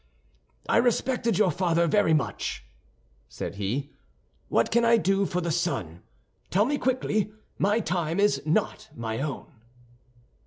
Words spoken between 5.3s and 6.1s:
the son?